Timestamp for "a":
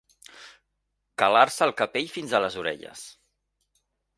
2.39-2.43